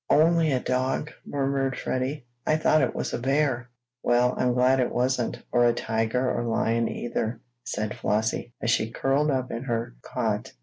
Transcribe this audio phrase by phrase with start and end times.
[0.09, 2.25] "Only a dog!" murmured Freddie.
[2.47, 3.69] "I thought it was a bear!"
[4.01, 8.89] "Well, I'm glad it wasn't, or a tiger or lion, either," said Flossie, as she
[8.89, 10.53] curled up in her cot.